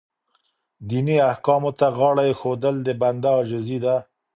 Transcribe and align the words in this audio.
دیني 0.87 1.17
احکامو 1.31 1.71
ته 1.79 1.87
غاړه 1.97 2.23
ایښودل 2.27 2.75
د 2.83 2.89
بنده 3.01 3.29
عاجزي 3.35 3.77
ده. 3.85 3.95